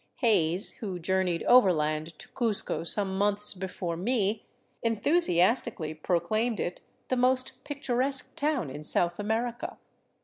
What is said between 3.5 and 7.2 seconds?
before me, enthusiastically proclaimed it" the